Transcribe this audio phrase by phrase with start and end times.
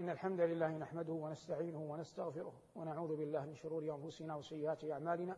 [0.00, 5.36] إن الحمد لله نحمده ونستعينه ونستغفره ونعوذ بالله من شرور أنفسنا وسيئات أعمالنا.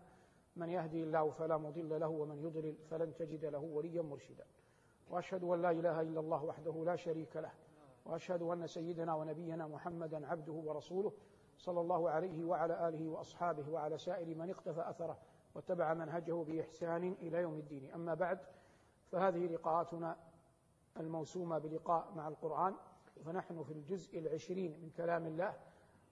[0.57, 4.45] من يهدي الله فلا مضل له ومن يضلل فلن تجد له وليا مرشدا.
[5.11, 7.51] وأشهد أن لا إله إلا الله وحده لا شريك له.
[8.05, 11.13] وأشهد أن سيدنا ونبينا محمدا عبده ورسوله
[11.59, 15.19] صلى الله عليه وعلى آله وأصحابه وعلى سائر من اقتفى أثره
[15.55, 17.91] واتبع منهجه بإحسان إلى يوم الدين.
[17.95, 18.39] أما بعد
[19.13, 20.17] فهذه لقاءاتنا
[21.01, 22.75] الموسومة بلقاء مع القرآن.
[23.25, 25.55] فنحن في الجزء العشرين من كلام الله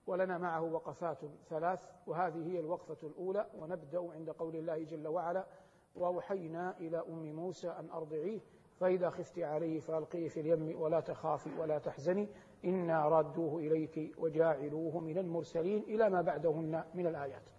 [0.06, 1.18] ولنا معه وقفات
[1.48, 5.46] ثلاث وهذه هي الوقفة الأولى ونبدأ عند قول الله جل وعلا
[5.94, 8.40] وأوحينا إلى أم موسى أن أرضعيه
[8.80, 12.28] فإذا خفت عليه فألقيه في اليم ولا تخافي ولا تحزني
[12.64, 17.50] إنا رادوه إليك وجاعلوه من المرسلين إلى ما بعدهن من الآيات.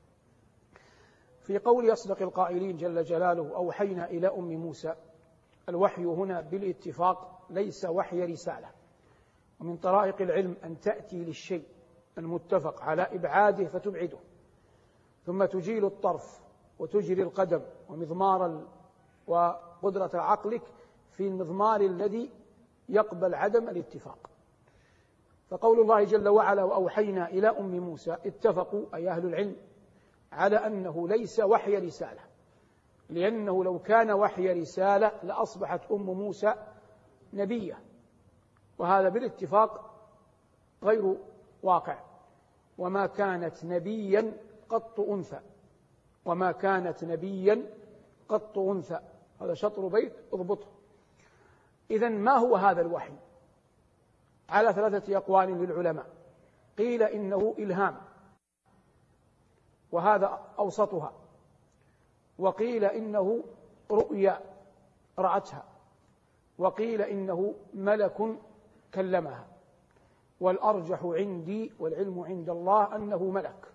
[1.42, 4.96] في قول أصدق القائلين جل جلاله أوحينا إلى أم موسى
[5.70, 8.81] الوحي هنا بالاتفاق ليس وحي رسالة.
[9.62, 11.64] ومن طرائق العلم أن تأتي للشيء
[12.18, 14.18] المتفق على إبعاده فتبعده.
[15.26, 16.42] ثم تجيل الطرف
[16.80, 18.68] وتجري القدم ومضمار
[19.28, 20.62] وقدرة عقلك
[21.12, 22.30] في المضمار الذي
[22.90, 24.30] يقبل عدم الاتفاق.
[25.50, 29.56] فقول الله جل وعلا وأوحينا إلى أم موسى اتفقوا أي أهل العلم
[30.32, 32.22] على أنه ليس وحي رسالة.
[33.10, 36.56] لأنه لو كان وحي رسالة لأصبحت أم موسى
[37.34, 37.91] نبية.
[38.82, 39.92] وهذا بالاتفاق
[40.84, 41.18] غير
[41.64, 42.00] واقع.
[42.78, 44.38] وما كانت نبيا
[44.70, 45.40] قط أنثى.
[46.26, 47.66] وما كانت نبيا
[48.30, 49.00] قط أنثى.
[49.42, 50.68] هذا شطر بيت اضبطه.
[51.92, 53.14] إذا ما هو هذا الوحي؟
[54.50, 56.06] على ثلاثة أقوال للعلماء.
[56.78, 57.98] قيل إنه إلهام.
[59.92, 61.14] وهذا أوسطها.
[62.40, 63.44] وقيل إنه
[63.92, 64.42] رؤيا
[65.20, 65.64] رأتها.
[66.58, 68.38] وقيل إنه ملك
[68.94, 69.48] كلمها.
[70.42, 73.74] والأرجح عندي والعلم عند الله أنه ملك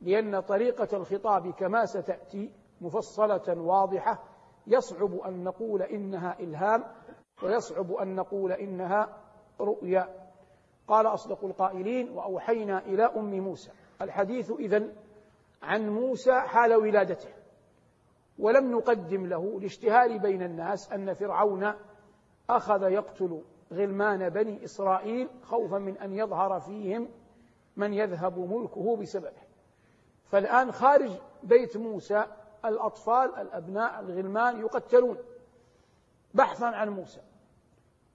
[0.00, 4.24] لأن طريقة الخطاب كما ستأتي مفصلة واضحة
[4.66, 6.84] يصعب أن نقول إنها إلهام
[7.42, 9.16] ويصعب أن نقول إنها
[9.60, 10.28] رؤيا.
[10.88, 13.70] قال أصدق القائلين وأوحينا إلى أم موسى.
[14.02, 14.92] الحديث إذن
[15.62, 17.28] عن موسى حال ولادته.
[18.38, 21.72] ولم نقدم له الاشتهار بين الناس أن فرعون
[22.50, 23.42] أخذ يقتل
[23.72, 27.08] غلمان بني إسرائيل خوفا من أن يظهر فيهم
[27.76, 29.48] من يذهب ملكه بسببه.
[30.24, 31.10] فالآن خارج
[31.42, 32.24] بيت موسى
[32.64, 35.18] الأطفال الأبناء الغلمان يقتلون
[36.34, 37.20] بحثا عن موسى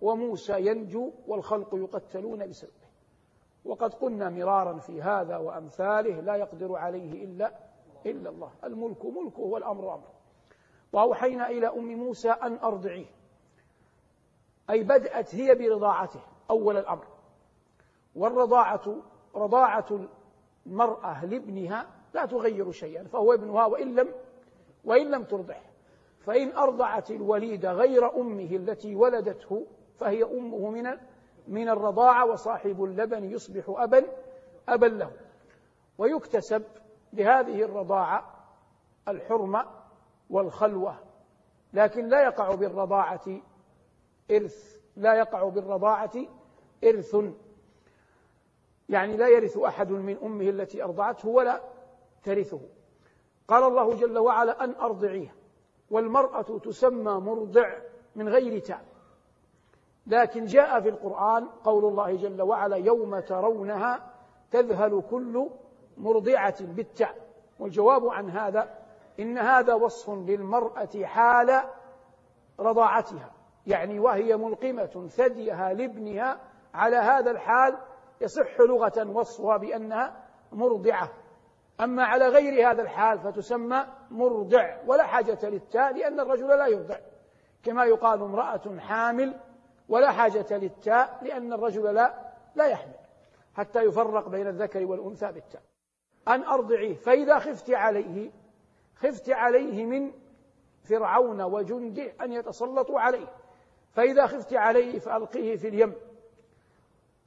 [0.02, 2.74] وموسى ينجو والخلق يقتلون بسببه.
[3.66, 7.52] وقد قلنا مرارا في هذا وأمثاله لا يقدر عليه إلا
[8.06, 8.52] إلا الله.
[8.64, 10.14] الملك ملكه والأمر أمره
[10.94, 13.06] وأوحينا إلى أم موسى أن أرضعيه.
[14.70, 16.20] أي بدأت هي برضاعته
[16.50, 17.06] أول الأمر.
[18.16, 18.96] والرضاعة
[19.36, 20.08] رضاعة
[20.66, 24.10] المرأة لابنها لا تغير شيئا فهو ابنها وإن لم
[24.86, 25.64] وإن لم ترضعه.
[26.20, 29.66] فإن أرضعت الوليد غير أمه التي ولدته
[30.00, 30.98] فهي أمه من
[31.48, 34.06] من الرضاعة وصاحب اللبن يصبح أبا
[34.70, 35.12] أبا له.
[35.98, 36.64] ويكتسب
[37.14, 38.34] بهذه الرضاعة
[39.08, 39.66] الحرمة
[40.30, 40.98] والخلوة
[41.74, 43.42] لكن لا يقع بالرضاعة
[44.32, 46.12] إرث لا يقع بالرضاعة
[46.84, 47.16] إرث.
[48.90, 51.62] يعني لا يرث أحد من أمه التي أرضعته ولا
[52.24, 52.60] ترثه.
[53.48, 55.36] قال الله جل وعلا أن أرضعيه.
[55.92, 57.74] والمرأة تسمى مرضع
[58.16, 58.86] من غير تاء.
[60.08, 64.14] لكن جاء في القرآن قول الله جل وعلا يوم ترونها
[64.52, 65.50] تذهل كل
[65.98, 67.16] مرضعة بالتاء.
[67.60, 68.78] والجواب عن هذا
[69.20, 71.64] إن هذا وصف للمرأة حال
[72.60, 73.33] رضاعتها.
[73.68, 76.40] يعني وهي ملقمة ثديها لابنها
[76.74, 77.78] على هذا الحال
[78.22, 81.14] يصح لغة وصفها بأنها مرضعة.
[81.82, 86.98] أما على غير هذا الحال فتسمى مرضع ولا حاجة للتاء لأن الرجل لا يرضع.
[87.64, 89.40] كما يقال امرأة حامل
[89.90, 92.96] ولا حاجة للتاء لأن الرجل لا لا يحمل
[93.54, 95.62] حتى يفرق بين الذكر والأنثى بالتاء.
[96.28, 98.32] أن أرضعيه فإذا خفت عليه
[98.96, 100.12] خفت عليه من
[100.90, 103.28] فرعون وجنده أن يتسلطوا عليه.
[103.94, 105.94] فإذا خفت عليه فألقيه في اليم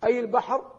[0.05, 0.71] أي البحر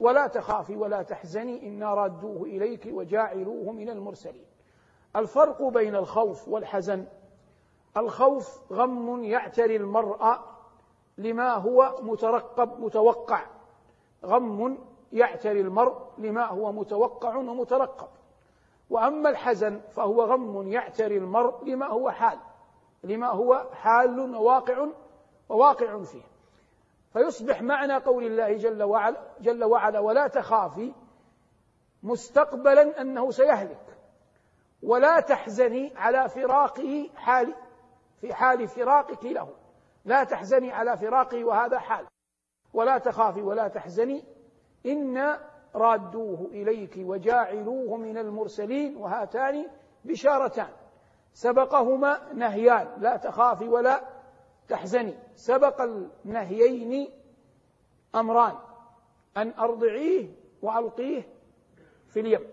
[0.00, 4.44] ولا تخافي ولا تحزني إنا رادوه إليك وجاعلوه من المرسلين.
[5.16, 7.06] الفرق بين الخوف والحزن
[7.96, 10.44] الخوف غم يعتري المرأة
[11.18, 13.46] لما هو مترقب متوقع.
[14.24, 14.78] غم
[15.12, 18.08] يعتري المرء لما هو متوقع ومترقب.
[18.90, 22.38] وأما الحزن فهو غم يعتري المرء لما هو حال
[23.04, 24.86] لما هو حال وواقع
[25.52, 26.22] وواقع فيه.
[27.12, 30.92] فيصبح معنى قول الله جل وعلا, جل وعلا ولا تخافي
[32.02, 33.98] مستقبلا أنه سيهلك.
[34.82, 37.54] ولا تحزني على فراقه حال
[38.20, 39.48] في حال فراقك له.
[40.04, 42.06] لا تحزني على فراقه وهذا حال.
[42.74, 44.24] ولا تخافي ولا تحزني.
[44.86, 45.40] إنا
[45.74, 48.96] رادوه إليك وجاعلوه من المرسلين.
[48.96, 49.66] وهاتان
[50.04, 50.70] بشارتان.
[51.32, 52.88] سبقهما نهيان.
[52.98, 54.21] لا تخافي ولا
[54.68, 55.14] تحزني.
[55.34, 57.10] سبق النهيين
[58.14, 58.54] أمران
[59.36, 60.28] أن أرضعيه
[60.62, 61.22] وألقيه
[62.08, 62.46] في اليم.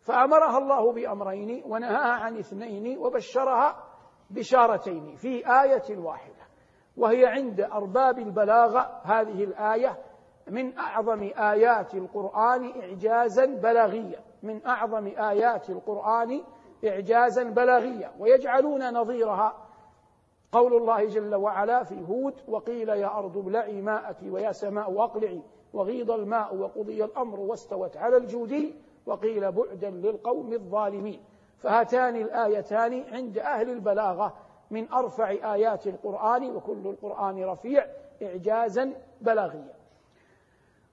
[0.00, 3.84] فأمرها الله بأمرين ونهاها عن اثنين وبشرها
[4.30, 6.46] بشارتين في آية واحدة.
[6.96, 9.00] وهي عند أرباب البلاغة.
[9.04, 9.98] هذه الآية
[10.46, 14.20] من أعظم آيات القرآن إعجازا بلاغيا.
[14.42, 16.42] من أعظم آيات القرآن
[16.84, 18.12] إعجازا بلاغيا.
[18.18, 19.69] ويجعلون نظيرها
[20.52, 25.42] قول الله جل وعلا في هود وقيل يا أرض ابلعي ماءك ويا سماء أقلعي
[25.72, 28.74] وغيض الماء وقضي الأمر واستوت على الجودي
[29.06, 31.20] وقيل بعدا للقوم الظالمين.
[31.58, 34.34] فهاتان الآيتان عند أهل البلاغة
[34.70, 37.86] من أرفع آيات القرآن وكل القرآن رفيع
[38.22, 39.74] إعجازا بلاغيا.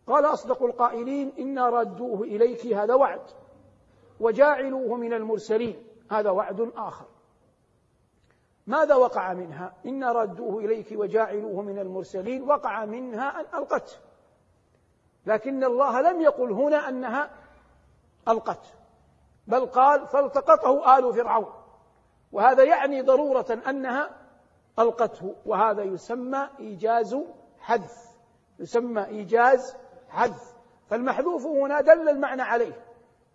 [0.07, 3.21] قال أصدق القائلين إنا ردوه إليك هذا وعد
[4.19, 5.75] وجاعلوه من المرسلين.
[6.11, 7.05] هذا وعد آخر.
[8.67, 13.97] ماذا وقع منها؟ إنا ردوه إليك وجاعلوه من المرسلين وقع منها أن ألقته.
[15.25, 17.29] لكن الله لم يقل هنا أنها
[18.27, 18.69] ألقته
[19.47, 21.53] بل قال فالتقطه آل فرعون.
[22.31, 24.09] وهذا يعني ضرورة أنها
[24.79, 27.17] ألقته وهذا يسمى إيجاز
[27.59, 28.07] حذف
[28.59, 29.75] يسمى إيجاز
[30.09, 30.53] حذف.
[30.89, 32.87] فالمحذوف هنا دل المعنى عليه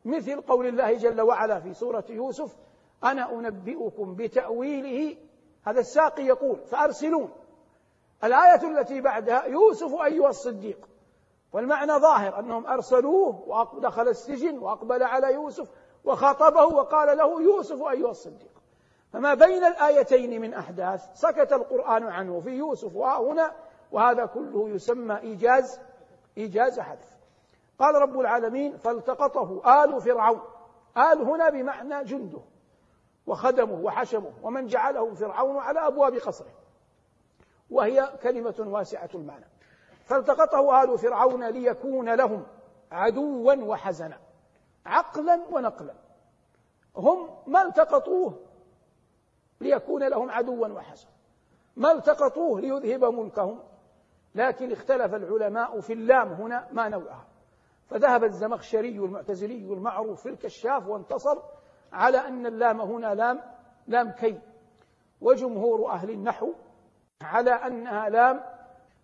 [0.05, 2.57] مثل قول الله جل وعلا في سورة يوسف
[3.05, 5.17] أنا أنبئكم بتأويله.
[5.63, 7.31] هذا الساقي يقول فأرسلون.
[8.25, 10.89] الآية التي بعدها يوسف أيها الصديق.
[11.53, 15.71] والمعنى ظاهر أنهم أرسلوه ودخل السجن وأقبل على يوسف
[16.05, 18.53] وخاطبه وقال له يوسف أيها الصديق.
[19.13, 23.53] فما بين الآيتين من أحداث سكت القرآن عنه في يوسف وهنا
[23.93, 25.81] وهذا كله يسمى إيجاز
[26.39, 27.17] إيجاز حذف
[27.79, 30.41] قال رب العالمين فالتقطه آل فرعون.
[30.97, 32.41] آل هنا بمعنى جنده.
[33.27, 36.53] وخدمه وحشمه ومن جعله فرعون على أبواب قصره.
[37.71, 39.45] وهي كلمة واسعة المعنى.
[40.05, 42.47] فالتقطه آل فرعون ليكون لهم
[42.93, 44.19] عدوا وحزنا
[44.87, 45.95] عقلا ونقلا.
[46.97, 48.39] هم ما التقطوه
[49.61, 51.11] ليكون لهم عدوا وحزنا.
[51.77, 53.61] ما التقطوه ليذهب ملكهم.
[54.35, 57.27] لكن اختلف العلماء في اللام هنا ما نوعها.
[57.87, 61.39] فذهب الزمخشري المعتزلي المعروف في الكشاف وانتصر
[61.93, 63.41] على أن اللام هنا لام
[63.87, 64.39] لام كي.
[65.21, 66.53] وجمهور أهل النحو
[67.23, 68.41] على أنها لام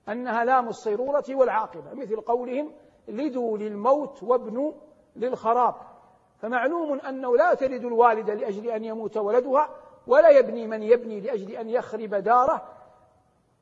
[0.08, 2.73] أنها لام الصيرورة والعاقبة مثل قولهم
[3.08, 4.73] لدوا للموت وابنوا
[5.17, 5.75] للخراب.
[6.38, 9.69] فمعلوم أنه لا تلد الوالدة لأجل أن يموت ولدها
[10.06, 12.62] ولا يبني من يبني لأجل أن يخرب داره.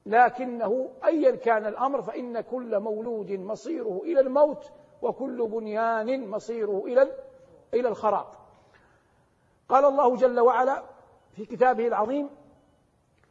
[0.06, 4.72] لكنه أيا كان الأمر فإن كل مولود مصيره إلى الموت
[5.02, 7.12] وكل بنيان مصيره إلى
[7.75, 8.26] إلى الخراب.
[9.69, 10.83] قال الله جل وعلا
[11.37, 12.31] في كتابه العظيم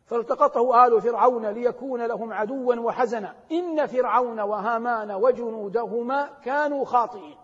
[0.06, 3.36] فالتقطه آل فرعون ليكون لهم عدوا وحزنا.
[3.52, 7.38] إن فرعون وهامان وجنودهما كانوا خاطئين.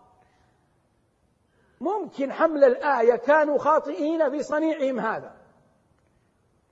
[1.80, 5.34] ممكن حمل الآية كانوا خاطئين في صنيعهم هذا.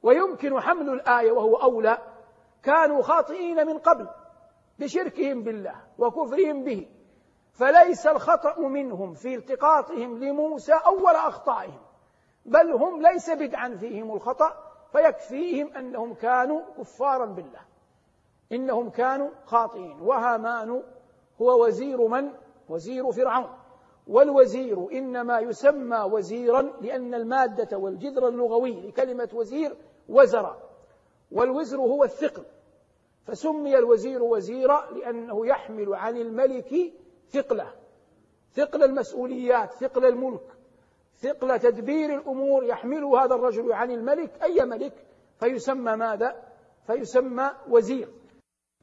[0.03, 1.99] ويمكن حمل الآية وهو أولى
[2.63, 4.09] كانوا خاطئين من قبل
[4.79, 6.89] بشركهم بالله وكفرهم به.
[7.53, 11.90] فليس الخطأ منهم في التقاطهم لموسى أول أخطائهم.
[12.51, 14.53] بل هم ليس بدعا فيهم الخطأ
[14.93, 17.61] فيكفيهم أنهم كانوا كفارا بالله.
[18.53, 20.01] إنهم كانوا خاطئين.
[20.01, 20.83] وهامان
[21.43, 22.33] هو وزير من؟
[22.69, 23.51] وزير فرعون.
[24.07, 29.77] والوزير إنما يسمى وزيرا لأن المادة والجذر اللغوي لكلمة وزير
[30.09, 30.57] وزر
[31.33, 32.45] والوزر هو الثقل.
[33.27, 36.93] فسمي الوزير وزيرا لأنه يحمل عن الملك
[37.29, 37.73] ثقله.
[38.55, 40.60] ثقل المسؤوليات ثقل الملك.
[41.21, 45.07] ثقل تدبير الأمور يحمل هذا الرجل عن الملك أي ملك؟
[45.41, 46.43] فيسمى ماذا؟
[46.87, 48.09] فيسمى وزير.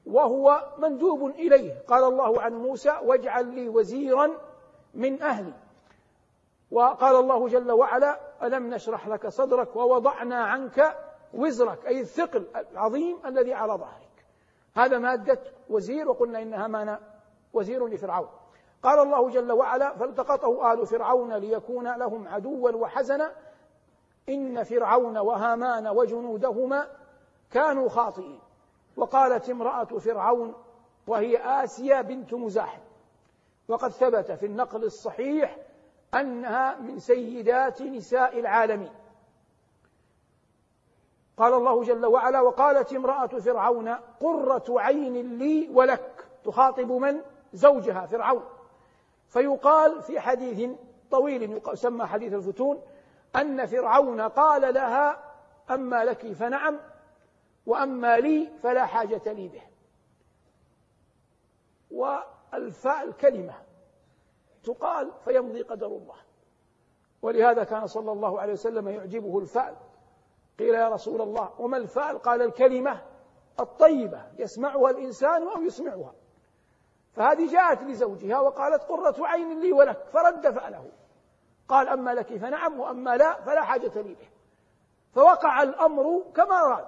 [0.06, 1.84] وهو مندوب إليه.
[1.88, 4.30] قال الله عن موسى واجعل لي وزيرا
[4.94, 5.54] من أهلي.
[6.72, 10.98] وقال الله جل وعلا ألم نشرح لك صدرك ووضعنا عنك
[11.34, 14.26] وزرك أي الثقل العظيم الذي على ظهرك.
[14.76, 15.40] هذا مادة
[15.70, 17.00] وزير وقلنا إنها مانا
[17.54, 18.30] وزير لفرعون.
[18.84, 23.32] قال الله جل وعلا فالتقطه آل فرعون ليكون لهم عدوا وحزنا
[24.30, 26.88] إن فرعون وهامان وجنودهما
[27.52, 28.40] كانوا خاطئين.
[28.98, 30.54] وقالت امرأة فرعون
[31.08, 32.82] وهي آسيا بنت مزاحم
[33.68, 35.58] وقد ثبت في النقل الصحيح
[36.14, 38.92] أنها من سيدات نساء العالمين.
[41.38, 47.22] قال الله جل وعلا وقالت امرأة فرعون قرة عين لي ولك تخاطب من؟
[47.54, 48.44] زوجها فرعون.
[49.28, 50.70] فيقال في حديث
[51.12, 52.82] طويل يسمى حديث الفتون
[53.36, 55.34] أن فرعون قال لها
[55.72, 56.80] أما لك فنعم
[57.66, 59.62] وأما لي فلا حاجة لي به.
[61.92, 63.54] والفاء الكلمة
[64.64, 66.16] تقال فيمضي قدر الله.
[67.22, 69.76] ولهذا كان صلى الله عليه وسلم يعجبه الفأل
[70.60, 73.02] قيل يا رسول الله وما الفأل قال الكلمة
[73.60, 76.14] الطيبة يسمعها الإنسان أو يسمعها.
[77.18, 80.90] فهذه جاءت لزوجها وقالت قرة عين لي ولك فرد فأله.
[81.68, 84.28] قال أما لك فنعم وأما لا فلا حاجة لي به.
[85.14, 86.88] فوقع الأمر كما أراد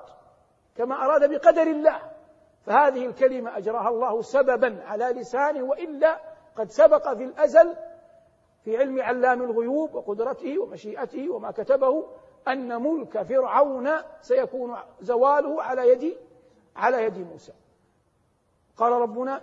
[0.75, 2.01] كما أراد بقدر الله.
[2.65, 6.19] فهذه الكلمة أجراها الله سببا على لسانه وإلا
[6.55, 7.75] قد سبق في الأزل
[8.63, 12.07] في علم علام الغيوب وقدرته ومشيئته وما كتبه
[12.47, 13.89] أن ملك فرعون
[14.21, 16.17] سيكون زواله على يد
[16.75, 17.53] على يد موسى.
[18.77, 19.41] قال ربنا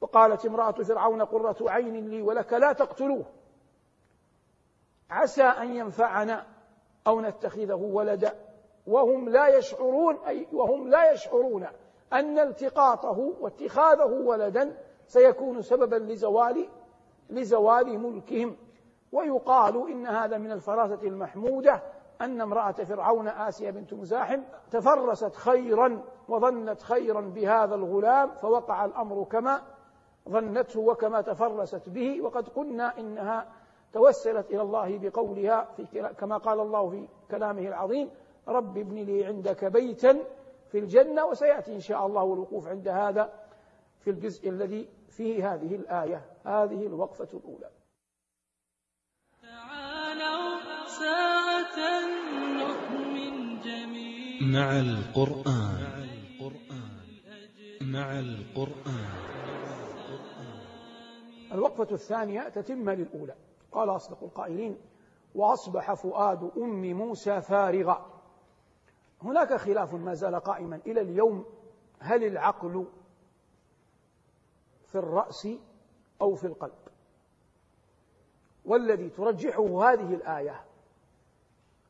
[0.00, 3.24] وقالت امرأة فرعون قرة عين لي ولك لا تقتلوه.
[5.10, 6.46] عسى أن ينفعنا
[7.06, 8.34] أو نتخذه ولدا.
[8.86, 11.66] وهم لا يشعرون أي وهم لا يشعرون
[12.12, 16.68] أن التقاطه واتخاذه ولدا سيكون سببا لزوال
[17.30, 18.56] لزوال ملكهم.
[19.12, 21.82] ويقال إن هذا من الفراسة المحمودة
[22.20, 29.62] أن امرأة فرعون آسيا بنت مزاحم تفرست خيرا وظنت خيرا بهذا الغلام فوقع الأمر كما
[30.28, 33.52] ظنته وكما تفرست به وقد قلنا إنها
[33.92, 38.10] توسلت إلى الله بقولها في كما قال الله في كلامه العظيم
[38.48, 40.24] رب ابن لي عندك بيتا
[40.70, 43.32] في الجنة وسيأتي إن شاء الله الوقوف عند هذا
[44.00, 47.70] في الجزء الذي فيه هذه الآية هذه الوقفة الأولى.
[49.42, 51.78] تعالوا ساعة
[52.58, 54.42] نؤمن جميعا.
[54.42, 55.98] مع القرآن.
[57.80, 59.47] مع القرآن.
[61.52, 63.34] الوقفة الثانية تتم للأولى.
[63.72, 64.80] قال أصدق القائلين
[65.34, 68.20] وأصبح فؤاد أم موسى فارغا
[69.22, 71.44] هناك خلاف ما زال قائما إلى اليوم.
[71.98, 72.86] هل العقل
[74.86, 75.48] في الرأس
[76.20, 76.88] أو في القلب؟
[78.64, 80.64] والذي ترجحه هذه الآية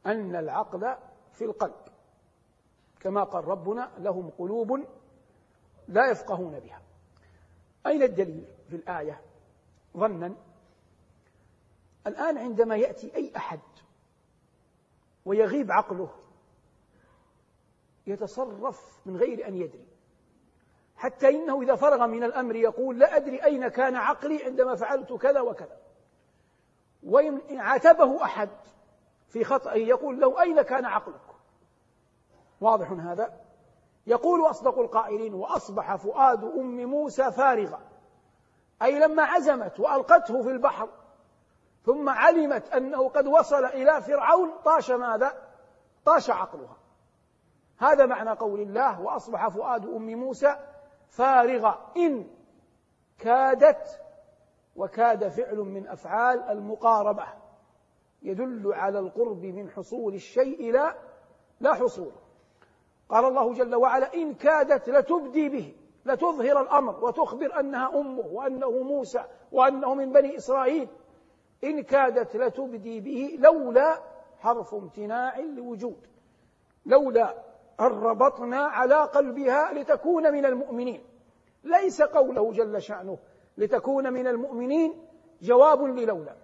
[0.06, 0.96] أن العقل
[1.32, 1.88] في القلب.
[3.00, 4.86] كما قال ربنا لهم قلوب
[5.88, 6.82] لا يفقهون بها.
[7.86, 9.27] أين الدليل في الآية؟
[9.98, 10.34] ظنا
[12.06, 13.60] الآن عندما يأتي أي أحد
[15.24, 16.10] ويغيب عقله
[18.06, 19.86] يتصرف من غير أن يدري.
[20.96, 25.40] حتى إنه إذا فرغ من الأمر يقول لا أدري أين كان عقلي عندما فعلت كذا
[25.40, 25.78] وكذا.
[27.02, 28.50] وإن عاتبه أحد
[29.28, 31.20] في خطأ يقول له أين كان عقلك؟
[32.60, 33.40] واضح هذا؟
[34.06, 37.87] يقول أصدق القائلين وأصبح فؤاد أم موسى فارغا
[38.82, 40.88] أي لما عزمت وألقته في البحر
[41.82, 45.32] ثم علمت أنه قد وصل إلى فرعون طاش ماذا؟
[46.04, 46.76] طاش عقلها.
[47.78, 50.56] هذا معنى قول الله وأصبح فؤاد أم موسى
[51.08, 52.26] فارغا إن
[53.18, 54.00] كادت
[54.76, 57.24] وكاد فعل من أفعال المقاربة.
[58.22, 60.94] يدل على القرب من حصول الشيء لا
[61.60, 62.12] لا حصول.
[63.08, 65.76] قال الله جل وعلا إن كادت لتبدي به.
[66.08, 70.88] لتظهر الأمر وتخبر أنها أمه وأنه موسى وأنه من بني إسرائيل.
[71.64, 73.98] إن كادت لتبدي به لولا
[74.38, 76.06] حرف امتناع لوجود
[76.86, 77.34] لولا
[77.80, 81.04] أن ربطنا على قلبها لتكون من المؤمنين.
[81.64, 83.18] ليس قوله جل شأنه
[83.58, 85.04] لتكون من المؤمنين
[85.42, 86.36] جواب للولا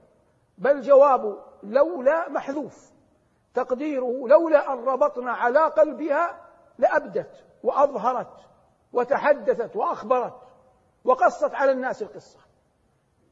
[0.58, 2.92] بل جواب لولا محذوف.
[3.54, 6.40] تقديره لولا أن ربطنا على قلبها
[6.78, 8.53] لأبدت وأظهرت.
[8.94, 10.34] وتحدثت وأخبرت
[11.04, 12.38] وقصت على الناس القصة.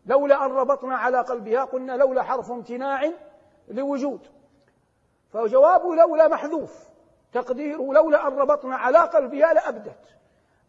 [0.06, 3.10] لولا أن ربطنا على قلبها قلنا لولا حرف امتناع
[3.68, 4.20] لوجود.
[5.32, 6.88] فجواب لولا محذوف
[7.32, 10.16] تقديره لولا أن ربطنا على قلبها لأبدت.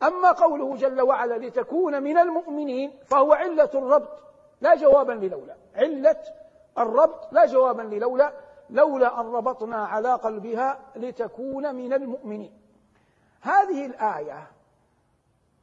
[0.04, 4.24] أما قوله جل وعلا لتكون من المؤمنين فهو علة الربط
[4.62, 5.56] لا جوابا للولا.
[5.76, 6.22] علة
[6.78, 8.34] الربط لا جوابا للولا.
[8.70, 12.60] لولا أن ربطنا على قلبها لتكون من المؤمنين.
[13.42, 14.48] هذه الآية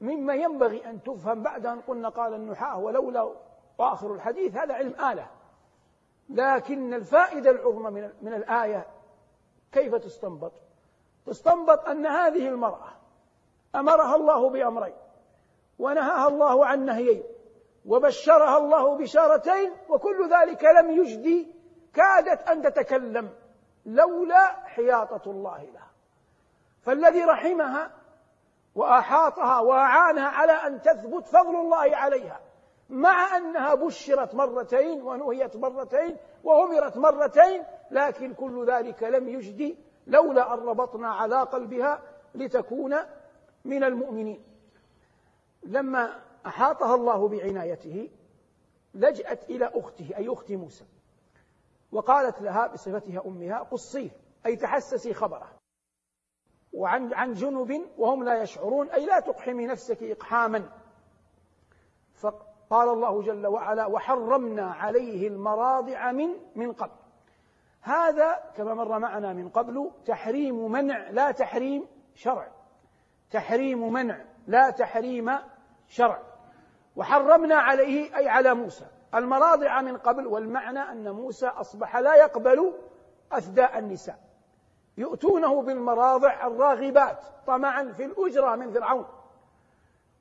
[0.00, 3.34] مما ينبغي أن تفهم بعد أن قلنا قال النحاة ولولا
[3.78, 5.26] وآخر الحديث هذا علم آلة.
[6.28, 8.86] لكن الفائدة العظمى من, من الآية
[9.72, 10.52] كيف تستنبط؟
[11.26, 12.88] تستنبط أن هذه المرأة
[13.74, 14.94] أمرها الله بأمرين.
[15.78, 17.22] ونهاها الله عن نهيين.
[17.86, 21.54] وبشرها الله بشارتين وكل ذلك لم يجدي
[21.94, 23.30] كادت أن تتكلم
[23.86, 25.90] لولا حياطة الله لها.
[26.82, 27.99] فالذي رحمها
[28.74, 32.40] وأحاطها وأعانها على أن تثبت فضل الله عليها
[32.90, 40.58] مع أنها بشرت مرتين ونهيت مرتين وامرت مرتين لكن كل ذلك لم يجدي لولا أن
[40.58, 42.02] ربطنا على قلبها
[42.34, 42.96] لتكون
[43.64, 44.44] من المؤمنين.
[45.62, 48.10] لما أحاطها الله بعنايته
[48.94, 50.84] لجأت إلى أخته أي أخت موسى
[51.92, 54.10] وقالت لها بصفتها أمها قصيه
[54.46, 55.59] أي تحسسي خبره.
[56.72, 60.62] وعن عن جنب وهم لا يشعرون أي لا تقحمي نفسك إقحاما.
[62.14, 66.96] فقال الله جل وعلا وحرمنا عليه المراضع من من قبل.
[67.80, 72.48] هذا كما مر معنا من قبل تحريم منع لا تحريم شرع.
[73.30, 75.30] تحريم منع لا تحريم
[75.88, 76.22] شرع.
[76.96, 78.86] وحرمنا عليه أي على موسى.
[79.14, 82.72] المراضع من قبل والمعنى أن موسى أصبح لا يقبل
[83.32, 84.29] أثداء النساء.
[84.96, 89.06] يؤتونه بالمراضع الراغبات طمعا في الأجرة من فرعون.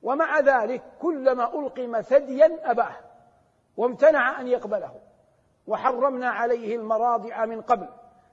[0.01, 2.95] ومع ذلك كلما ألقم ثديا أباه
[3.77, 4.95] وامتنع أن يقبله.
[5.67, 7.87] وحرمنا عليه المراضع من قبل.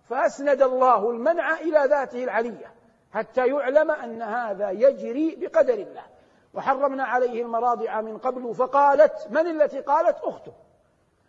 [0.08, 2.74] فأسند الله المنع إلى ذاته العلية
[3.12, 6.04] حتى يعلم أن هذا يجري بقدر الله.
[6.54, 10.52] وحرمنا عليه المراضع من قبل فقالت من التي قالت؟ أخته.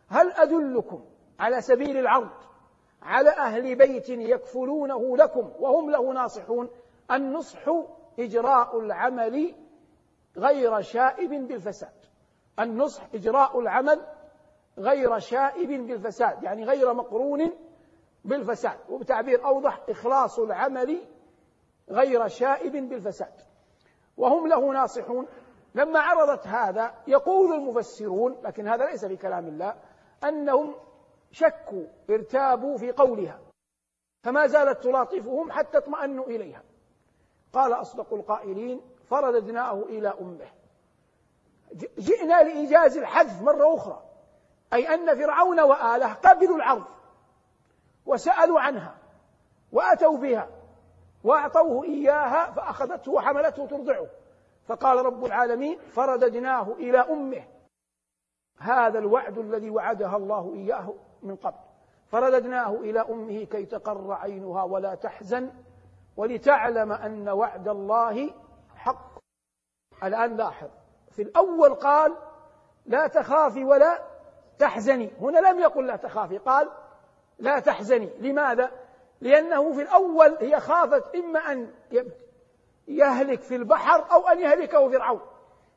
[0.10, 1.06] هل أدلكم
[1.40, 2.30] على سبيل العرض
[3.08, 6.70] على أهل بيت يكفلونه لكم وهم له ناصحون.
[7.12, 7.60] النصح
[8.20, 9.56] إجراء العمل
[10.38, 11.94] غير شائب بالفساد.
[12.60, 14.02] النصح إجراء العمل
[14.78, 17.54] غير شائب بالفساد يعني غير مقرون
[18.26, 18.78] بالفساد.
[18.90, 21.02] وبتعبير أوضح إخلاص العمل
[21.90, 23.34] غير شائب بالفساد.
[24.18, 25.28] وهم له ناصحون.
[25.76, 29.76] لما عرضت هذا يقول المفسرون لكن هذا ليس في كلام الله
[30.24, 30.76] أنهم
[31.31, 33.40] شكوا ارتابوا في قولها
[34.24, 36.63] فما زالت تلاطفهم حتى اطمأنوا إليها.
[37.53, 40.48] قال أصدق القائلين فرددناه إلى أمه.
[41.98, 44.03] جئنا لإيجاز الحذف مرة أخرى
[44.74, 46.83] أي أن فرعون وآله قبلوا العرض
[48.05, 48.98] وسألوا عنها
[49.72, 50.50] وأتوا بها
[51.24, 54.07] وأعطوه إياها فأخذته وحملته ترضعه.
[54.68, 57.44] فقال رب العالمين فرددناه إلى أمه.
[58.57, 60.94] هذا الوعد الذي وعدها الله إياه.
[61.24, 61.58] من قبل.
[62.08, 65.51] فرددناه إلى أمه كي تقر عينها ولا تحزن
[66.18, 68.34] ولتعلم أن وعد الله
[68.75, 69.18] حق.
[70.03, 70.70] الآن لاحظ
[71.12, 72.16] في الأول قال
[72.86, 74.01] لا تخافي ولا
[74.60, 75.12] تحزني.
[75.22, 76.70] هنا لم يقل لا تخافي قال
[77.40, 78.10] لا تحزني.
[78.20, 78.72] لماذا؟
[79.22, 81.74] لأنه في الأول هي خافت إما أن
[82.88, 85.22] يهلك في البحر أو أن يهلكه فرعون.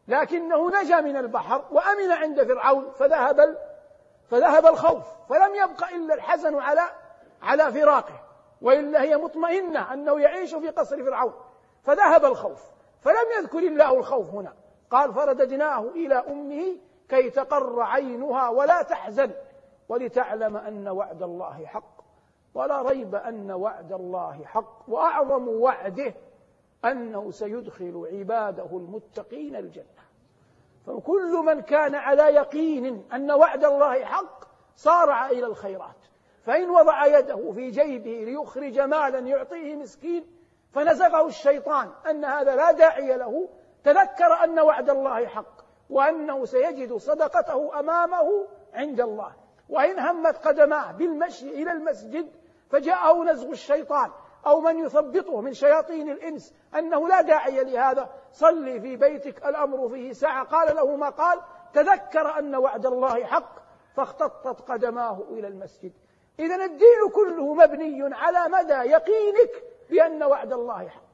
[0.09, 3.59] لكنه نجا من البحر وأمن عند فرعون فذهب
[4.31, 6.83] فذهب الخوف فلم يبق إلا الحزن على
[7.43, 8.21] على فراقه
[8.63, 11.33] وإلا هي مطمئنة أنه يعيش في قصر فرعون.
[11.83, 12.65] فذهب الخوف
[13.01, 14.55] فلم يذكر الله الخوف هنا.
[14.91, 16.77] قال فرددناه إلى أمه
[17.09, 19.31] كي تقر عينها ولا تحزن
[19.89, 22.01] ولتعلم أن وعد الله حق.
[22.55, 26.15] ولا ريب أن وعد الله حق وأعظم وعده
[26.85, 30.10] أنه سيدخل عباده المتقين الجنة.
[30.91, 34.45] فكل من كان على يقين أن وعد الله حق
[34.77, 35.97] صارع إلى الخيرات.
[36.47, 40.27] فإن وضع يده في جيبه ليخرج مالا يعطيه مسكين
[40.73, 43.49] فنزغه الشيطان أن هذا لا داعي له
[43.85, 49.33] تذكر أن وعد الله حق وأنه سيجد صدقته أمامه عند الله.
[49.69, 52.29] وإن همت قدماه بالمشي إلى المسجد
[52.71, 54.11] فجاءه نزغ الشيطان
[54.47, 60.13] أو من يثبطه من شياطين الإنس أنه لا داعي لهذا صلي في بيتك الأمر فيه
[60.13, 60.45] ساعة.
[60.45, 61.41] قال له ما قال؟
[61.73, 63.55] تذكر أن وعد الله حق
[63.97, 65.93] فاختطت قدماه إلى المسجد.
[66.39, 71.11] إذا الدين كله مبني على مدى يقينك بأن وعد الله حق.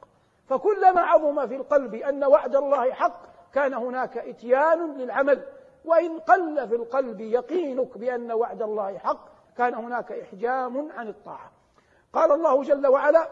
[0.48, 5.42] فكلما عظم في القلب أن وعد الله حق كان هناك إتيان للعمل.
[5.84, 11.55] وإن قل في القلب يقينك بأن وعد الله حق كان هناك إحجام عن الطاعة.
[12.16, 13.28] قال الله جل وعلا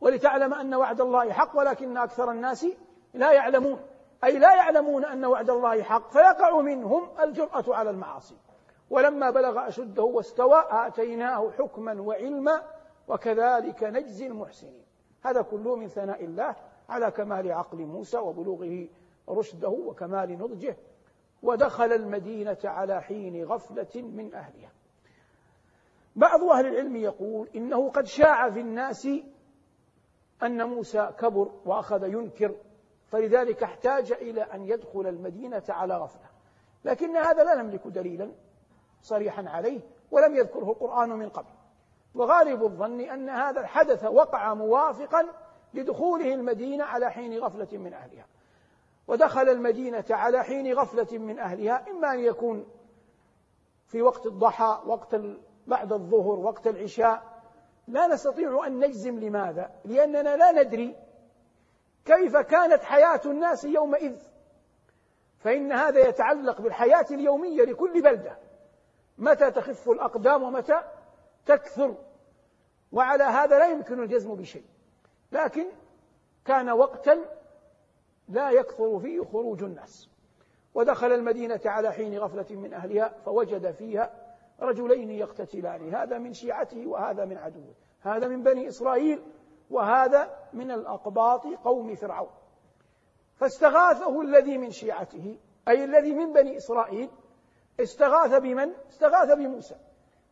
[0.00, 2.66] ولتعلم أن وعد الله حق ولكن أكثر الناس
[3.14, 3.80] لا يعلمون.
[4.24, 8.36] أي لا يعلمون أن وعد الله حق فيقع منهم الجرأة على المعاصي.
[8.90, 12.62] ولما بلغ أشده واستوى آتيناه حكما وعلما
[13.08, 14.84] وكذلك نجزي المحسنين.
[15.22, 16.56] هذا كله من ثناء الله
[16.88, 18.88] على كمال عقل موسى وبلوغه
[19.28, 20.76] رشده وكمال نضجه.
[21.42, 24.73] ودخل المدينة على حين غفلة من أهلها.
[26.16, 29.08] بعض أهل العلم يقول إنه قد شاع في الناس
[30.42, 32.56] أن موسى كبر وأخذ ينكر
[33.06, 36.26] فلذلك احتاج إلى أن يدخل المدينة على غفلة.
[36.84, 38.32] لكن هذا لا نملك دليلا
[39.02, 41.50] صريحا عليه ولم يذكره القرآن من قبل.
[42.14, 45.26] وغالب الظن أن هذا الحدث وقع موافقا
[45.74, 48.26] لدخوله المدينة على حين غفلة من أهلها.
[49.08, 52.66] ودخل المدينة على حين غفلة من أهلها إما أن يكون
[53.86, 55.14] في وقت الضحى وقت
[55.66, 57.22] بعد الظهر وقت العشاء
[57.88, 60.96] لا نستطيع أن نجزم لماذا؟ لأننا لا ندري
[62.04, 64.16] كيف كانت حياة الناس يومئذ.
[65.38, 68.38] فإن هذا يتعلق بالحياة اليومية لكل بلدة.
[69.18, 70.82] متى تخف الأقدام ومتى
[71.46, 71.94] تكثر؟
[72.92, 74.64] وعلى هذا لا يمكن الجزم بشيء.
[75.32, 75.66] لكن
[76.44, 77.24] كان وقتا
[78.28, 80.08] لا يكثر فيه خروج الناس.
[80.74, 84.23] ودخل المدينة على حين غفلة من أهلها فوجد فيها
[84.60, 87.74] رجلين يقتتلان هذا من شيعته وهذا من عدوه.
[88.00, 89.22] هذا من بني إسرائيل
[89.70, 92.30] وهذا من الأقباط قوم فرعون.
[93.36, 95.38] فاستغاثه الذي من شيعته
[95.68, 97.10] أي الذي من بني إسرائيل
[97.80, 99.76] استغاث بمن؟ استغاث بموسى.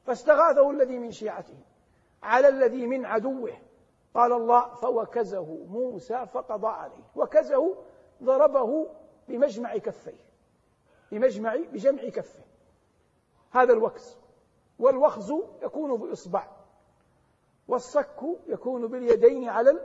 [0.04, 1.56] فاستغاثه الذي من شيعته
[2.22, 3.52] على الذي من عدوه.
[4.14, 7.04] قال الله فوكزه موسى فقضى عليه.
[7.16, 7.76] وكزه
[8.22, 8.90] ضربه
[9.28, 10.32] بمجمع كفيه
[11.12, 12.51] بمجمع بجمع كفه.
[13.52, 14.18] هذا الوكز
[14.78, 16.48] والوخز يكون بإصبع.
[17.68, 19.80] والصك يكون باليدين على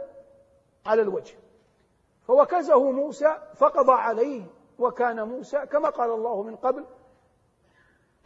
[0.85, 1.35] على الوجه.
[2.27, 4.43] فوكزه موسى فقضى عليه
[4.79, 6.85] وكان موسى كما قال الله من قبل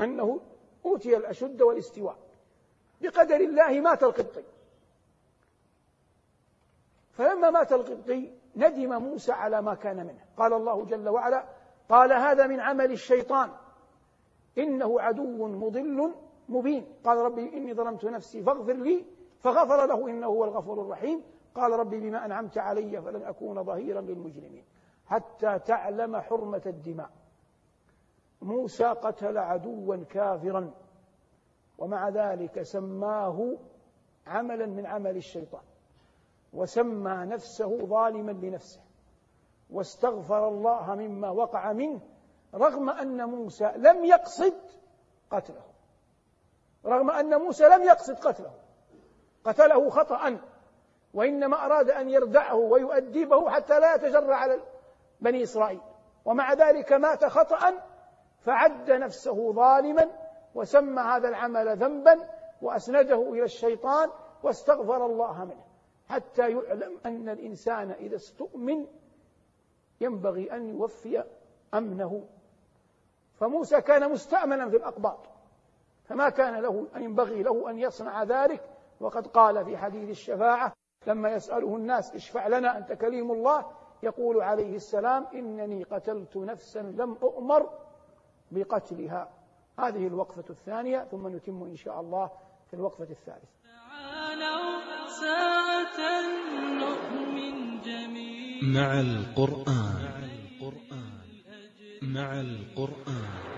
[0.01, 0.39] أنه
[0.85, 2.17] أوتي الأشد والاستواء.
[3.01, 4.43] بقدر الله مات القبطي.
[7.13, 10.25] فلما مات القبطي ندم موسى على ما كان منه.
[10.37, 11.45] قال الله جل وعلا
[11.89, 13.51] قال هذا من عمل الشيطان.
[14.57, 16.13] إنه عدو مضل
[16.49, 16.85] مبين.
[17.05, 19.05] قال ربي إني ظلمت نفسي فاغفر لي
[19.39, 21.23] فغفر له إنه هو الغفور الرحيم.
[21.55, 24.63] قال ربي بما أنعمت علي فلن أكون ظهيرا للمجرمين.
[25.05, 27.09] حتى تعلم حرمة الدماء.
[28.41, 30.71] موسى قتل عدوا كافرا.
[31.77, 33.57] ومع ذلك سماه
[34.27, 35.63] عملا من عمل الشيطان.
[36.53, 38.81] وسمى نفسه ظالما لنفسه.
[39.69, 41.99] واستغفر الله مما وقع منه
[42.53, 44.53] رغم أن موسى لم يقصد
[45.31, 45.63] قتله.
[46.85, 48.53] رغم أن موسى لم يقصد قتله.
[49.43, 50.37] قتله خطأ
[51.13, 54.59] وإنما أراد أن يردعه ويؤدبه حتى لا يتجرع على
[55.21, 55.81] بني إسرائيل.
[56.25, 57.73] ومع ذلك مات خطأ
[58.39, 60.09] فعد نفسه ظالما
[60.55, 62.29] وسمى هذا العمل ذنبا
[62.61, 64.09] وأسنده إلى الشيطان
[64.43, 65.65] واستغفر الله منه.
[66.09, 68.87] حتى يعلم أن الإنسان إذا استؤمن
[70.01, 71.23] ينبغي أن يوفي
[71.73, 72.27] أمنه.
[73.41, 75.19] فموسى كان مستأمنا في الأقباط
[76.05, 78.69] فما كان له أن ينبغي له أن يصنع ذلك.
[78.99, 80.73] وقد قال في حديث الشفاعة
[81.07, 83.65] لما يسأله الناس اشفع لنا أنت كليم الله
[84.03, 87.69] يقول عليه السلام إنني قتلت نفسا لم أؤمر
[88.51, 89.29] بقتلها
[89.79, 92.31] هذه الوقفة الثانية ثم نتم إن شاء الله
[92.67, 93.47] في الوقفة الثالثة.
[98.63, 100.21] مع القرآن.
[102.13, 103.51] مع القرآن.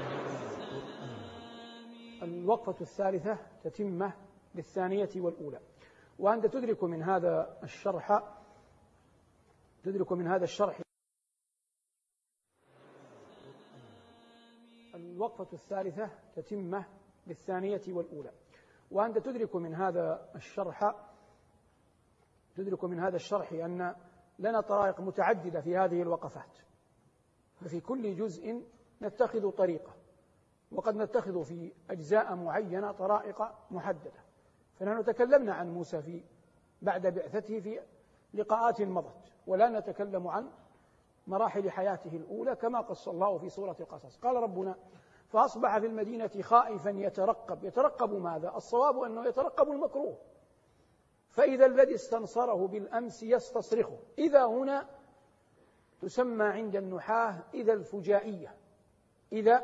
[2.24, 4.14] الوقفة الثالثة تتمة
[4.56, 5.60] للثانية والأولى.
[6.20, 8.24] وأنت تدرك من هذا الشرح
[9.84, 10.82] تدرك من هذا الشرح.
[14.96, 16.86] الوقفة الثالثة تتمة
[17.28, 18.32] للثانية والأولى.
[18.92, 20.96] وأنت تدرك من هذا الشرح
[22.56, 23.96] تدرك من هذا الشرح أن
[24.40, 26.73] لنا طرائق متعددة في هذه الوقفات.
[27.64, 28.64] ففي كل جزء
[29.02, 29.92] نتخذ طريقة
[30.72, 34.24] وقد نتخذ في أجزاء معينة طرائق محددة.
[34.80, 36.24] فنحن تكلمنا عن موسى في
[36.82, 37.80] بعد بعثته في
[38.34, 40.50] لقاءات مضت ولا نتكلم عن
[41.28, 44.18] مراحل حياته الأولى كما قص الله في سورة القصص.
[44.18, 44.76] قال ربنا
[45.28, 47.64] فأصبح في المدينة خائفا يترقب.
[47.64, 50.18] يترقب ماذا؟ الصواب أنه يترقب المكروه.
[51.30, 53.98] فإذا الذي استنصره بالأمس يستصرخه.
[54.18, 54.90] إذا هنا
[56.04, 58.56] تسمى عند النحاة إذا الفجائية
[59.32, 59.64] إذا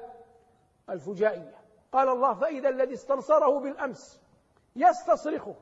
[0.90, 1.60] الفجائية.
[1.92, 4.22] قال الله فإذا الذي استنصره بالأمس
[4.76, 5.56] يستصرخه.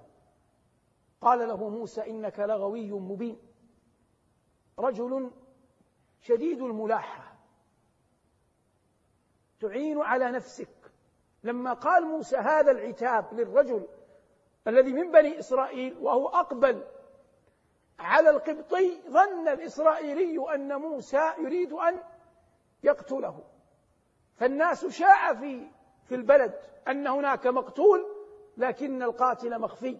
[1.22, 3.40] قال له موسى إنك لغوي مبين.
[4.80, 5.32] رجل
[6.20, 7.38] شديد الملاحة.
[9.60, 10.92] تعين على نفسك.
[11.44, 13.88] لما قال موسى هذا العتاب للرجل
[14.68, 16.84] الذي من بني إسرائيل وهو أقبل
[18.00, 22.00] على القبطي ظن الإسرائيلي أن موسى يريد أن
[22.84, 23.44] يقتله.
[24.36, 25.68] فالناس شاع في
[26.10, 26.54] في البلد
[26.88, 28.06] أن هناك مقتول
[28.58, 29.98] لكن القاتل مخفي.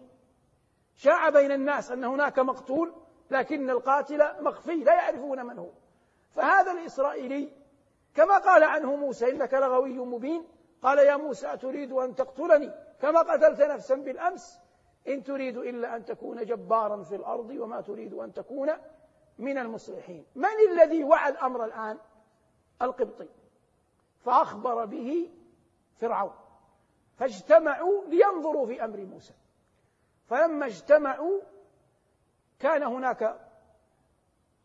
[0.96, 2.94] شاع بين الناس أن هناك مقتول
[3.32, 5.70] لكن القاتل مخفي لا يعرفون من هو.
[6.36, 7.52] فهذا الإسرائيلي
[8.16, 10.48] كما قال عنه موسى إنك لغوي مبين
[10.82, 14.60] قال يا موسى أتريد أن تقتلني؟ كما قتلت نفسا بالأمس
[15.08, 18.70] إن تريد إلا أن تكون جبارا في الأرض وما تريد أن تكون
[19.38, 20.26] من المصلحين.
[20.36, 21.98] من الذي وعى الأمر الآن؟
[22.82, 23.30] القبطي.
[24.20, 25.30] فأخبر به
[26.00, 26.34] فرعون.
[27.16, 29.34] فاجتمعوا لينظروا في أمر موسى.
[30.26, 31.42] فلما اجتمعوا
[32.60, 33.40] كان هناك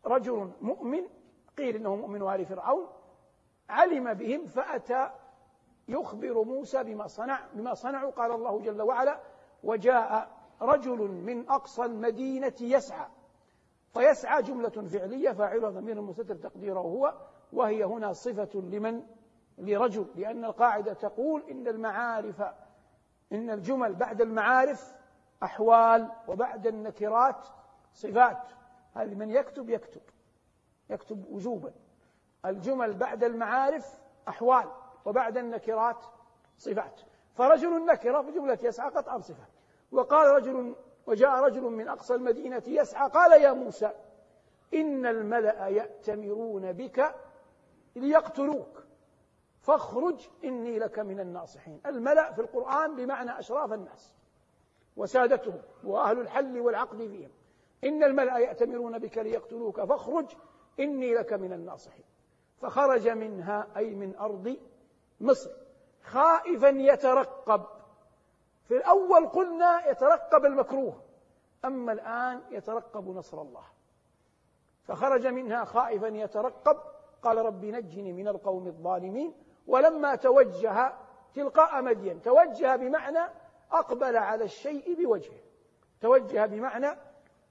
[0.05, 1.07] رجل مؤمن
[1.57, 2.87] قيل إنه مؤمن آل فرعون
[3.69, 5.11] علم بهم فأتى
[5.87, 9.19] يخبر موسى بما صنع بما صنعوا قال الله جل وعلا
[9.63, 13.07] وجاء رجل من أقصى المدينة يسعى
[13.93, 17.13] فيسعى جملة فعلية فاعلها ضمير مستتر تقديره هو
[17.53, 19.03] وهي هنا صفة لمن؟
[19.57, 22.41] لرجل لأن القاعدة تقول إن المعارف
[23.31, 24.93] إن الجمل بعد المعارف
[25.43, 27.47] أحوال وبعد النكرات
[27.93, 28.51] صفات.
[28.93, 30.01] هذه من يكتب يكتب
[30.89, 31.73] يكتب وجوبا.
[32.45, 34.71] الجمل بعد المعارف أحوال
[35.05, 36.05] وبعد النكرات
[36.57, 37.01] صفات.
[37.35, 39.45] فرجل نكرة في جملة يسعى قطعا صفة؟
[39.93, 40.75] وقال رجل
[41.07, 43.91] وجاء رجل من أقصى المدينة يسعى قال يا موسى
[44.73, 47.15] إن الملأ يأتمرون بك
[47.95, 48.83] ليقتلوك
[49.61, 51.81] فاخرج إني لك من الناصحين.
[51.85, 54.13] الملأ في القرآن بمعنى أشراف الناس
[54.97, 57.31] وسادتهم وأهل الحل والعقد فيهم.
[57.83, 60.25] إن الملأ يأتمرون بك ليقتلوك فاخرج
[60.79, 62.05] إني لك من الناصحين.
[62.61, 64.57] فخرج منها أي من أرض
[65.21, 65.51] مصر
[66.03, 67.65] خائفا يترقب.
[68.73, 71.01] في الأول قلنا يترقب المكروه
[71.65, 73.63] أما الآن يترقب نصر الله.
[74.83, 76.77] فخرج منها خائفا يترقب
[77.23, 79.33] قال رب نجني من القوم الظالمين
[79.67, 80.93] ولما توجه
[81.33, 83.19] تلقاء مدين توجه بمعنى
[83.71, 85.41] أقبل على الشيء بوجهه.
[86.01, 86.97] توجه بمعنى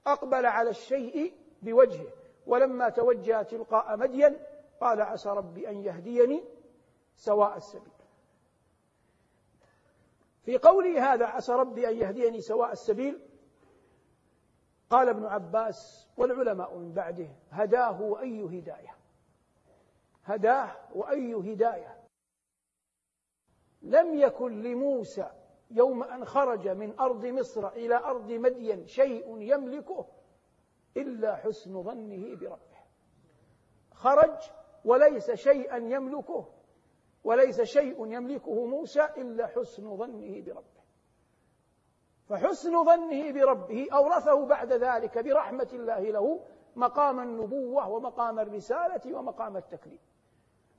[0.07, 2.07] أقبل على الشيء بوجهه.
[2.47, 4.37] ولما توجه تلقاء مدين
[4.81, 6.43] قال عسى ربي أن يهديني
[7.15, 7.92] سواء السبيل.
[10.43, 13.19] في قوله هذا عسى ربي أن يهديني سواء السبيل.
[14.89, 18.95] قال ابن عباس والعلماء من بعده هداه وأي هداية؟
[20.23, 21.97] هداه وأي هداية؟
[23.81, 25.31] لم يكن لموسى
[25.71, 30.05] يوم أن خرج من أرض مصر إلى أرض مدين شيء يملكه
[30.97, 32.83] إلا حسن ظنه بربه.
[33.93, 34.51] خرج
[34.85, 36.52] وليس شيئا يملكه
[37.23, 40.83] وليس شيء يملكه موسى إلا حسن ظنه بربه.
[42.29, 46.39] فحسن ظنه بربه أورثه بعد ذلك برحمة الله له
[46.75, 50.01] مقام النبوة ومقام الرسالة ومقام التكليف.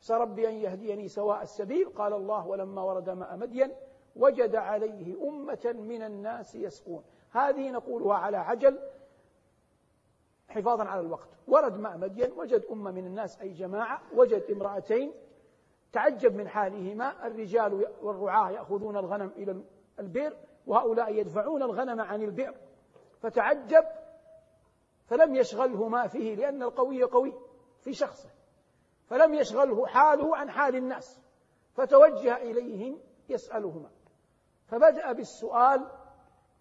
[0.01, 3.73] سربي أن يهديني سواء السبيل قال الله ولما ورد ماء مدين
[4.17, 7.05] وجد عليه أمة من الناس يسقون.
[7.31, 8.79] هذه نقولها على عجل
[10.49, 11.29] حفاظا على الوقت.
[11.49, 15.13] ورد ماء مدين وجد أمة من الناس أي جماعة وجد امرأتين
[15.95, 19.63] تعجب من حالهما الرجال والرعاة يأخذون الغنم إلى
[20.01, 22.55] البئر وهؤلاء يدفعون الغنم عن البئر.
[23.21, 23.85] فتعجب
[25.07, 27.35] فلم يشغله ما فيه لأن القوي قوي
[27.81, 28.29] في شخصه.
[29.07, 31.21] فلم يشغله حاله عن حال الناس.
[31.75, 33.91] فتوجه إليهم يسألهما.
[34.67, 35.87] فبدأ بالسؤال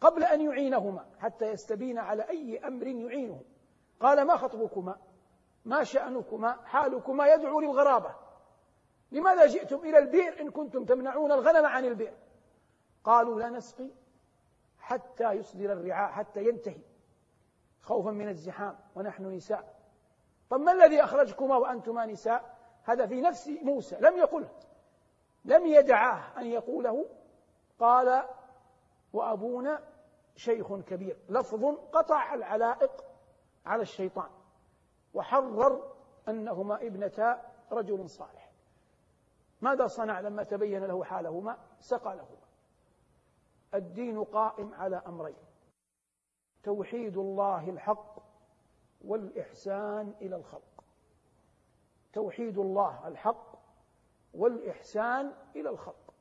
[0.01, 3.43] قبل أن يعينهما حتى يستبين على أي أمر يعينهم
[3.99, 4.97] قال ما خطبكما؟
[5.65, 8.22] ما شأنكما؟ حالكما يدعو للغرابة.
[9.13, 12.13] لماذا جئتم إلى البئر إن كنتم تمنعون الغنم عن البئر؟
[13.03, 13.89] قالوا لا نسقي
[14.79, 16.81] حتى يصدر الرعاء حتى ينتهي.
[17.81, 19.75] خوفا من الزحام ونحن نساء.
[20.49, 24.49] طب ما الذي أخرجكما وأنتما نساء؟ هذا في نفس موسى لم يقله.
[25.45, 27.05] لم يدعاه أن يقوله.
[27.79, 28.23] قال
[29.13, 29.83] وأبونا
[30.35, 31.17] شيخ كبير.
[31.29, 33.05] لفظ قطع العلائق
[33.65, 34.29] على الشيطان.
[35.13, 35.91] وحرر
[36.27, 38.42] أنهما ابنتا رجل صالح.
[39.63, 42.47] ماذا صنع لما تبين له حالهما؟ سقى لهما.
[43.73, 45.35] الدين قائم على أمرين
[46.63, 48.19] توحيد الله الحق
[49.01, 50.83] والإحسان إلى الخلق.
[52.13, 53.55] توحيد الله الحق
[54.33, 56.13] والإحسان إلى الخلق.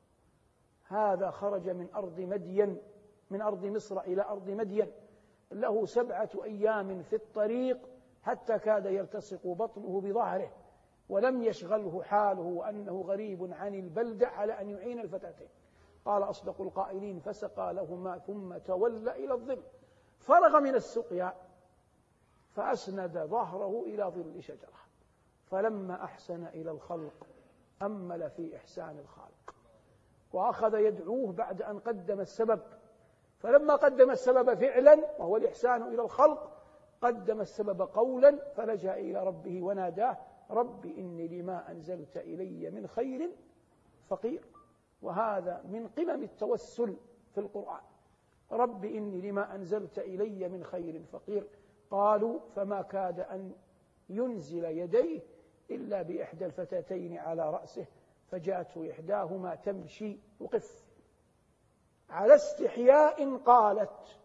[0.87, 2.81] هذا خرج من أرض مدين
[3.29, 4.91] من أرض مصر إلى أرض مدين.
[5.51, 7.89] له سبعة أيام في الطريق
[8.23, 10.51] حتى كاد يلتصق بطنه بظهره.
[11.13, 15.47] ولم يشغله حاله وأنه غريب عن البلدة على أن يعين الفتاتين.
[16.05, 19.61] قال أصدق القائلين فسقى لهما ثم تولى إلى الظل.
[20.19, 21.33] فرغ من السقيا
[22.51, 24.73] فأسند ظهره إلى ظل شجرة.
[25.45, 27.27] فلما أحسن إلى الخلق
[27.81, 29.55] أمل في إحسان الخالق.
[30.33, 32.61] وأخذ يدعوه بعد أن قدم السبب.
[33.39, 36.51] فلما قدم السبب فعلا وهو الإحسان إلى الخلق
[37.01, 40.17] قدم السبب قولا فلجأ إلى ربه وناداه
[40.49, 43.29] رب إني لما أنزلت إلي من خير
[44.09, 44.41] فقير.
[45.01, 46.95] وهذا من قمم التوسل
[47.33, 47.81] في القرآن.
[48.51, 51.47] رب إني لما أنزلت إلي من خير فقير.
[51.91, 53.55] قالوا فما كاد أن
[54.09, 55.21] ينزل يديه
[55.71, 57.85] إلا بإحدى الفتاتين على رأسه
[58.31, 60.85] فجاءته إحداهما تمشي وقف.
[62.09, 64.19] على استحياء قالت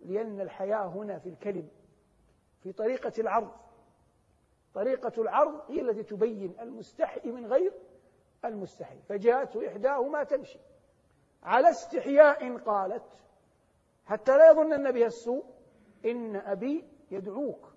[0.00, 1.68] لأن الحياة هنا في الكلم
[2.60, 3.67] في طريقة العرض.
[4.78, 7.72] طريقة العرض هي التي تبين المستحي من غير
[8.44, 8.98] المستحي.
[9.08, 10.58] فجاءته إحداهما تمشي.
[11.42, 13.04] على استحياء قالت
[14.06, 15.44] حتى لا يظن بها السوء
[16.04, 17.72] إن أبي يدعوك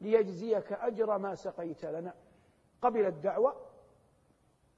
[0.00, 2.14] ليجزيك أجر ما سقيت لنا.
[2.82, 3.56] قبل الدعوة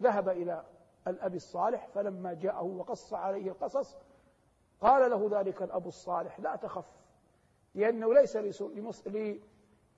[0.03, 0.65] ذهب إلى
[1.09, 3.97] الأب الصالح فلما جاءه وقص عليه القصص
[4.81, 6.87] قال له ذلك الأب الصالح لا تخف
[7.75, 8.37] لأنه ليس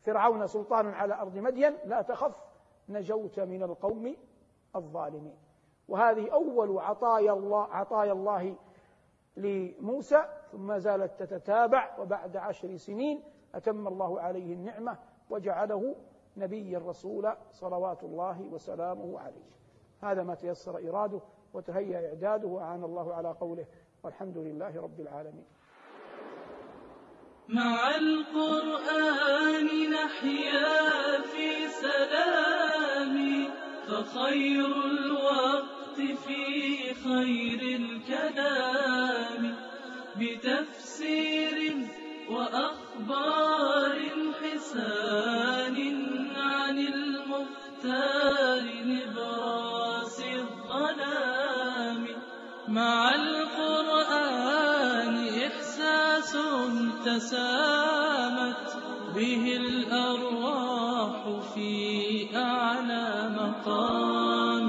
[0.01, 2.37] لفرعون سلطان على أرض مدين لا تخف
[2.89, 4.17] نجوت من القوم
[4.77, 5.37] الظالمين.
[5.89, 8.57] وهذه أول عطايا الله عطايا الله
[9.37, 13.23] لموسى ثم زالت تتتابع وبعد عشر سنين
[13.55, 14.99] أتم الله عليه النعمة
[15.31, 15.95] وجعله
[16.37, 19.51] نبيا رسولا صلوات الله وسلامه عليه.
[20.03, 21.21] هذا ما تيسر إراده
[21.55, 23.67] وتهيأ إعداده وأعان الله على قوله
[24.03, 25.47] والحمد لله رب العالمين.
[27.53, 33.45] مع القرآن نحيا في سلام
[33.89, 39.57] فخير الوقت في خير الكلام.
[40.17, 41.77] بتفسير
[42.31, 43.99] وأخبار
[44.43, 45.79] حسان
[46.37, 52.07] عن المختار نبراس الظلام.
[52.69, 53.20] مع
[56.31, 58.67] إحساس تسامت
[59.15, 61.13] به الأرواح
[61.55, 64.60] في أعلى مقام.